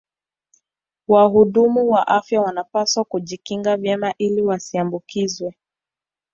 [1.07, 5.55] Wahudumu wa afya wanapaswa kujikinga vyema ili wasiambukizwe